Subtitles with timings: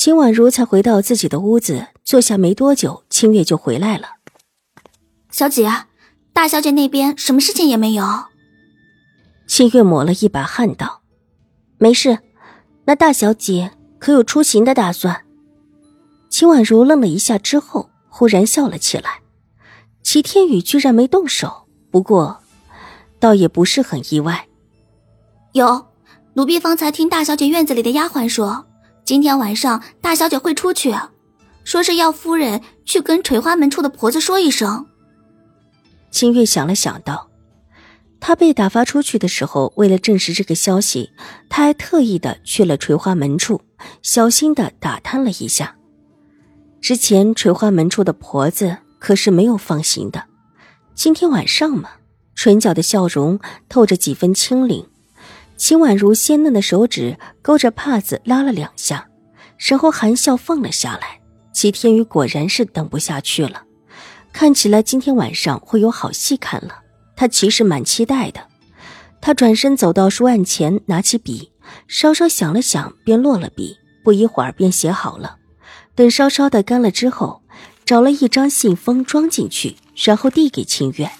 [0.00, 4.12] 秦婉如才回到自己的屋子，坐下没多久，清月就回来了。
[5.30, 5.70] 小姐，
[6.32, 8.02] 大小姐那边什么事情也没有。
[9.46, 11.02] 清月抹了一把汗道
[11.76, 12.18] ：“没事。
[12.86, 15.26] 那大小姐可有出行的打算？”
[16.30, 19.20] 秦婉如愣了一下之后，忽然笑了起来。
[20.02, 22.40] 齐天宇居然没动手，不过，
[23.18, 24.48] 倒也不是很意外。
[25.52, 25.88] 有。
[26.32, 28.64] 奴婢方才听大小姐院子里的丫鬟说，
[29.10, 30.94] 今天晚上大小姐会出去，
[31.64, 34.86] 说是要夫人去跟垂花门处的婆子说一声。
[36.12, 37.28] 清月想了想道
[38.20, 41.10] ：“她被打发出去的时候，为了证实这个消息，
[41.48, 43.60] 她还特意的去了垂花门处，
[44.00, 45.74] 小心的打探了一下。
[46.80, 50.22] 之前垂花门处的婆子可是没有放行的，
[50.94, 51.90] 今天晚上嘛，
[52.36, 54.86] 唇角的笑容透着几分清灵。”
[55.60, 59.06] 秦婉如鲜嫩的手指勾着帕子拉了两下，
[59.58, 61.20] 然后含笑放了下来。
[61.52, 63.64] 齐天宇果然是等不下去了，
[64.32, 66.78] 看起来今天晚上会有好戏看了。
[67.14, 68.40] 他其实蛮期待的。
[69.20, 71.52] 他转身走到书案前，拿起笔，
[71.86, 73.76] 稍稍想了想，便落了笔。
[74.02, 75.36] 不一会儿便写好了。
[75.94, 77.42] 等稍稍的干了之后，
[77.84, 81.10] 找了一张信封装进去，然后递给秦月：“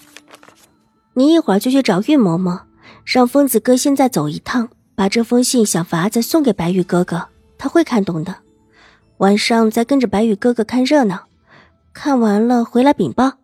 [1.12, 2.62] 你一会儿就去找玉嬷嬷。”
[3.04, 8.36] 让疯子哥现在走一趟，把这封信想法子送给白玉哥哥，他会看懂的。
[9.18, 11.26] 晚上再跟着白玉哥哥看热闹，
[11.92, 13.38] 看完了回来禀报。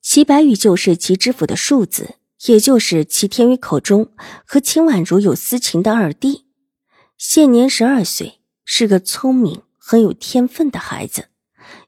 [0.00, 2.14] 齐白羽就是齐知府的庶子，
[2.46, 4.10] 也就是齐天宇口中
[4.46, 6.44] 和秦婉如有私情的二弟。
[7.18, 11.26] 现年十二岁，是个聪明、很有天分的孩子，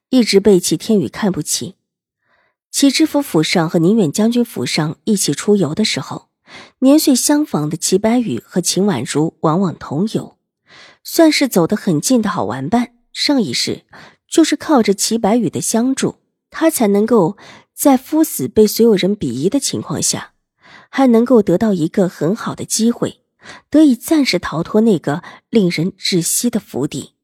[0.08, 1.76] 一直被齐天宇看不起。
[2.70, 6.29] 齐知府府上和宁远将军府上一起出游的时候。
[6.80, 10.36] 年岁相仿的齐白羽和秦婉如往往同游，
[11.04, 12.94] 算是走得很近的好玩伴。
[13.12, 13.84] 上一世
[14.28, 16.16] 就是靠着齐白羽的相助，
[16.48, 17.36] 他才能够
[17.74, 20.32] 在夫死被所有人鄙夷的情况下，
[20.88, 23.20] 还能够得到一个很好的机会，
[23.68, 27.14] 得以暂时逃脱那个令人窒息的府邸。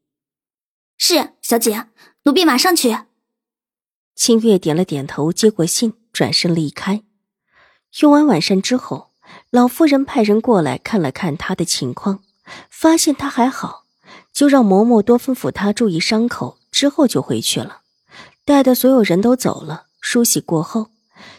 [0.98, 1.87] 是小姐，
[2.25, 2.97] 奴婢马上去。
[4.14, 7.04] 清月点了点头，接过信，转身离开。
[8.00, 9.06] 用完晚膳之后。
[9.56, 12.22] 老夫人派人过来看了看他的情况，
[12.69, 13.84] 发现他还好，
[14.31, 17.81] 就让嬷嬷多吩咐他注意伤口，之后就回去了。
[18.44, 20.91] 待的所有人都走了，梳洗过后，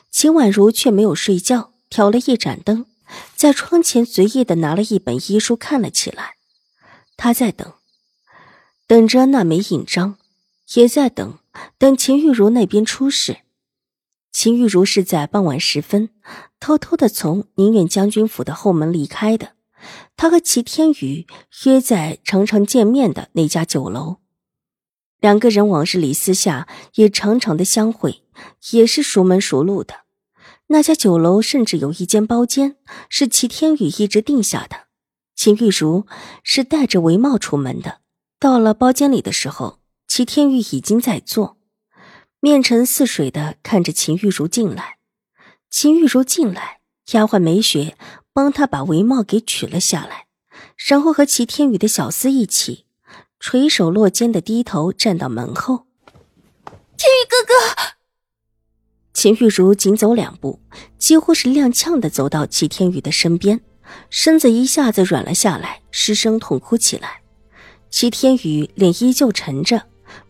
[0.10, 2.88] 秦婉如却没有睡觉，挑了一盏灯，
[3.36, 6.38] 在窗前随意的拿了一本医书看了起来。
[7.18, 7.74] 他在等，
[8.88, 10.16] 等着那枚印章，
[10.74, 11.38] 也在等，
[11.78, 13.42] 等秦玉茹那边出事。
[14.40, 16.10] 秦玉茹是在傍晚时分，
[16.60, 19.54] 偷偷的从宁远将军府的后门离开的。
[20.16, 21.26] 他和齐天宇
[21.66, 24.18] 约在常常见面的那家酒楼，
[25.20, 28.22] 两个人往日里私下也常常的相会，
[28.74, 30.02] 也是熟门熟路的。
[30.68, 32.76] 那家酒楼甚至有一间包间
[33.10, 34.82] 是齐天宇一直定下的。
[35.36, 36.06] 秦玉茹
[36.44, 38.02] 是戴着帷帽出门的，
[38.40, 41.57] 到了包间里的时候，齐天宇已经在做。
[42.40, 44.98] 面沉似水的看着秦玉茹进来，
[45.72, 46.82] 秦玉茹进来，
[47.14, 47.98] 丫鬟梅雪
[48.32, 50.28] 帮她把帷帽给取了下来，
[50.88, 52.86] 然后和齐天宇的小厮一起
[53.40, 55.88] 垂手落肩的低头站到门后。
[56.96, 57.54] 天宇哥哥，
[59.14, 60.60] 秦玉茹紧走两步，
[61.00, 63.62] 几乎是踉跄的走到齐天宇的身边，
[64.12, 67.22] 身子一下子软了下来，失声痛哭起来。
[67.90, 69.88] 齐天宇脸依旧沉着。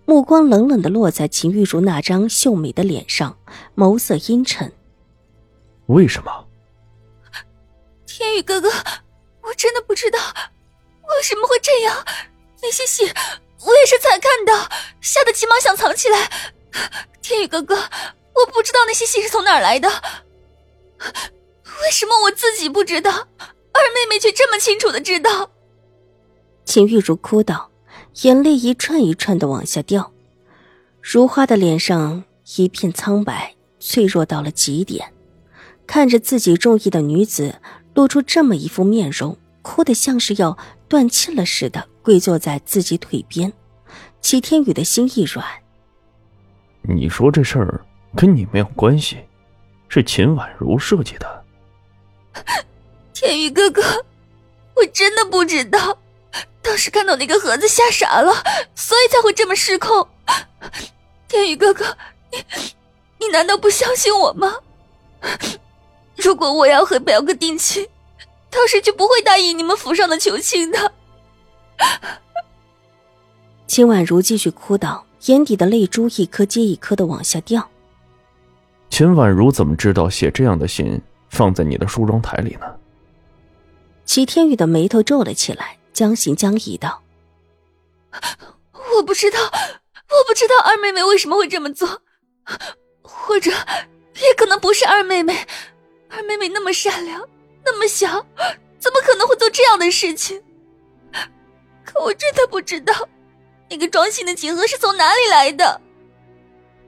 [0.07, 3.37] 目光冷冷的落在秦玉茹那张秀美的脸上，
[3.75, 4.71] 眸色阴沉。
[5.87, 6.47] 为什么？
[8.05, 8.69] 天宇哥哥，
[9.41, 11.93] 我真的不知道为什么会这样。
[12.61, 14.69] 那些戏我也是才看到，
[15.01, 16.31] 吓得急忙想藏起来。
[17.21, 19.89] 天宇哥哥，我不知道那些戏是从哪儿来的。
[21.83, 25.51] 为什么我自己不知道，二妹妹却这么清楚的知道？
[26.63, 27.69] 秦玉茹哭道。
[28.21, 30.11] 眼泪一串一串的往下掉，
[31.01, 32.23] 如花的脸上
[32.57, 35.13] 一片苍白，脆弱到了极点。
[35.85, 37.61] 看着自己中意的女子
[37.93, 40.57] 露出这么一副面容，哭得像是要
[40.89, 43.51] 断气了似的，跪坐在自己腿边。
[44.19, 45.45] 齐天宇的心一软，
[46.81, 47.85] 你说这事儿
[48.15, 49.17] 跟你没有关系，
[49.87, 51.43] 是秦婉如设计的。
[53.13, 53.81] 天宇哥哥，
[54.75, 55.97] 我真的不知道，
[56.61, 58.33] 当时看到那个盒子吓傻了，
[58.75, 60.07] 所以才会这么失控。
[61.27, 61.97] 天宇哥哥，
[62.31, 62.43] 你
[63.19, 64.55] 你难道不相信我吗？
[66.17, 67.87] 如果我要和表哥定亲，
[68.49, 70.91] 当时就不会答应你们府上的求亲的。
[73.67, 77.69] 秦婉如继续哭道，眼底的泪珠一颗接一颗的往下掉。
[78.89, 82.65] 秦婉如怎么知道写这样的信放在你的梳妆台里呢？
[84.05, 87.01] 齐天宇的眉头皱了起来，将信将疑道
[88.95, 92.03] ：“我不知道，我不知道二妹妹为什么会这么做，
[93.01, 95.35] 或者也可能不是二妹妹。
[96.07, 97.27] 二妹妹那么善良，
[97.65, 98.23] 那么小，
[98.77, 100.39] 怎么可能会做这样的事情？
[101.83, 102.93] 可我真的不知道。”
[103.67, 105.81] 那个装信的锦盒是从哪里来的？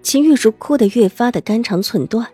[0.04, 2.32] 秦玉茹哭得越发的肝肠寸断，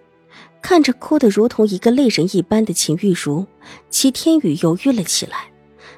[0.62, 3.48] 看着哭得如同一个泪人一般的秦玉茹，
[3.89, 5.50] 齐天宇犹豫了起来。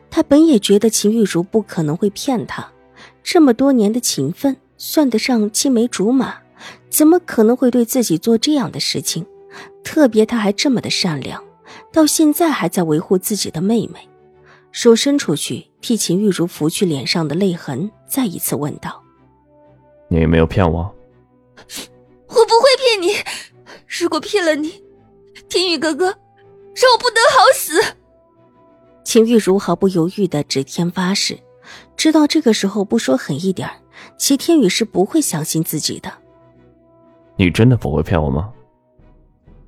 [0.09, 2.71] 他本也觉得秦玉茹不可能会骗他，
[3.23, 6.35] 这么多年的情分，算得上青梅竹马，
[6.89, 9.25] 怎么可能会对自己做这样的事情？
[9.83, 11.43] 特别他还这么的善良，
[11.91, 14.07] 到现在还在维护自己的妹妹。
[14.71, 19.01] 手伸出去，替秦玉茹拂去脸上的泪痕，再一次问道
[20.09, 20.93] ：“你没有骗我？
[22.27, 23.15] 我不会骗你。
[23.87, 24.83] 如果骗了你，
[25.49, 27.66] 天宇哥哥，让我不得好死。”
[29.17, 31.39] 秦玉茹毫不犹豫的指天发誓，
[31.95, 33.67] 知道这个时候不说狠一点，
[34.15, 36.13] 齐天宇是不会相信自己的。
[37.35, 38.53] 你真的不会骗我吗？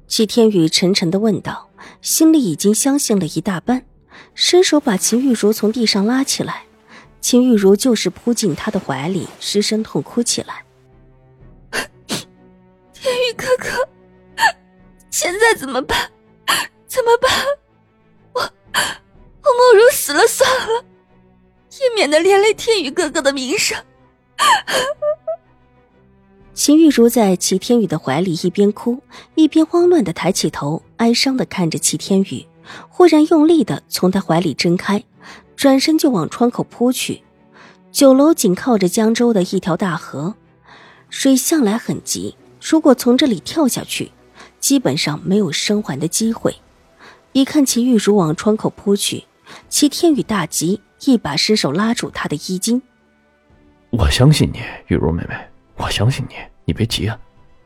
[0.05, 1.67] 齐天宇沉沉的问道，
[1.99, 3.83] 心里已经相信了一大半。
[4.35, 6.65] 伸手把秦玉茹从地上拉起来，
[7.19, 10.63] 秦玉茹就是扑进他的怀里，失声痛哭起来。
[12.93, 13.69] 天宇哥哥，
[15.09, 15.97] 现在怎么办？
[16.85, 17.31] 怎么办？
[18.33, 18.53] 我
[19.49, 20.85] 我莫如死了算了，
[21.81, 23.77] 也免得连累天宇哥哥的名声。
[26.53, 29.01] 秦玉茹在齐天宇的怀里一边哭，
[29.35, 32.45] 一边慌乱的抬起头，哀伤的看着齐天宇。
[32.89, 35.03] 忽然用力的从他怀里挣开，
[35.55, 37.23] 转身就往窗口扑去。
[37.91, 40.35] 酒楼紧靠着江州的一条大河，
[41.09, 44.11] 水向来很急，如果从这里跳下去，
[44.59, 46.55] 基本上没有生还的机会。
[47.31, 49.23] 一看齐玉茹往窗口扑去，
[49.69, 52.81] 齐天宇大急，一把失手拉住她的衣襟。
[53.91, 55.35] 我相信你，玉茹妹妹，
[55.75, 56.35] 我相信你，
[56.65, 57.19] 你别急啊，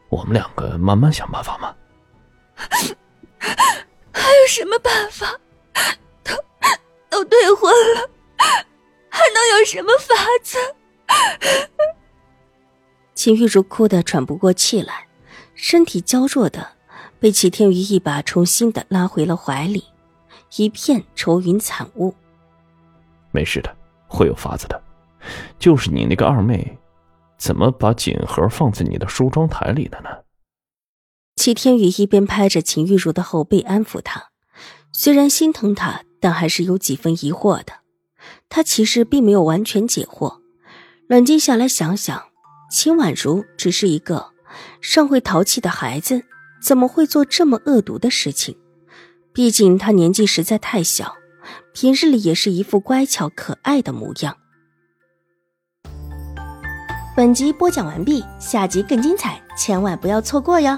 [0.10, 1.76] 我们两个慢慢想办法嘛。
[4.12, 5.38] 还有什么办法？
[6.24, 6.34] 都
[7.10, 8.10] 都退婚了，
[9.10, 10.58] 还能有什么法子？
[13.14, 15.08] 秦玉茹哭得喘不过气来，
[15.56, 16.68] 身体娇弱的
[17.20, 19.84] 被齐天宇一把重新的拉回了怀里，
[20.58, 22.14] 一片愁云惨雾。
[23.32, 23.76] 没事的，
[24.08, 24.82] 会有法子的。
[25.58, 26.78] 就是你那个二妹，
[27.38, 30.10] 怎么把锦盒放在你的梳妆台里的呢？
[31.36, 34.30] 齐天宇一边拍着秦玉茹的后背安抚她，
[34.92, 37.74] 虽然心疼她，但还是有几分疑惑的。
[38.48, 40.40] 他其实并没有完全解惑，
[41.08, 42.28] 冷静下来想想，
[42.70, 44.32] 秦婉如只是一个
[44.80, 46.24] 尚会淘气的孩子，
[46.62, 48.56] 怎么会做这么恶毒的事情？
[49.34, 51.16] 毕竟他年纪实在太小，
[51.74, 54.38] 平日里也是一副乖巧可爱的模样。
[57.16, 60.78] 本集播讲完毕，下集更精彩，千万不要错过哟！